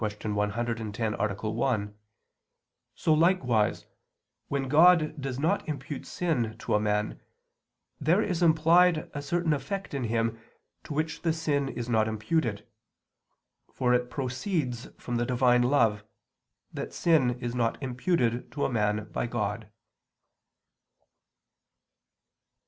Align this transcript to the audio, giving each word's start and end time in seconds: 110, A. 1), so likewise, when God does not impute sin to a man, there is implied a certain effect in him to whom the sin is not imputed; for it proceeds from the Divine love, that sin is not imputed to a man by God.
110, 0.03 1.13
A. 1.13 1.51
1), 1.51 1.95
so 2.95 3.13
likewise, 3.13 3.85
when 4.47 4.67
God 4.67 5.21
does 5.21 5.37
not 5.37 5.67
impute 5.69 6.07
sin 6.07 6.57
to 6.57 6.73
a 6.73 6.79
man, 6.79 7.21
there 7.99 8.19
is 8.23 8.41
implied 8.41 9.11
a 9.13 9.21
certain 9.21 9.53
effect 9.53 9.93
in 9.93 10.05
him 10.05 10.39
to 10.85 10.95
whom 10.95 11.05
the 11.21 11.31
sin 11.31 11.69
is 11.69 11.87
not 11.87 12.07
imputed; 12.07 12.67
for 13.71 13.93
it 13.93 14.09
proceeds 14.09 14.87
from 14.97 15.17
the 15.17 15.25
Divine 15.27 15.61
love, 15.61 16.03
that 16.73 16.93
sin 16.93 17.39
is 17.39 17.53
not 17.53 17.77
imputed 17.79 18.51
to 18.53 18.65
a 18.65 18.71
man 18.71 19.07
by 19.11 19.27
God. 19.27 19.69